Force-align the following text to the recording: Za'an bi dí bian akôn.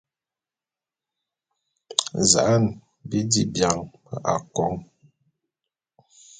Za'an 2.31 2.63
bi 3.09 3.19
dí 3.31 3.41
bian 3.53 3.77
akôn. 4.33 4.73